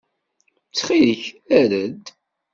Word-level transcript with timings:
Ttxil-k 0.69 1.23
err-d. 1.59 2.05